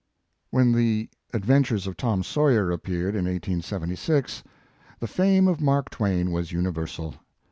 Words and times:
When 0.49 0.71
"The 0.71 1.09
Adventures 1.31 1.85
of 1.85 1.95
Tom 1.95 2.23
Sawyer" 2.23 2.71
appeared 2.71 3.13
in 3.13 3.25
1876, 3.25 4.43
the 4.99 5.05
fame 5.05 5.47
of 5.47 5.61
Mark 5.61 5.91
Twain 5.91 6.31
was 6.31 6.51
universal. 6.51 7.13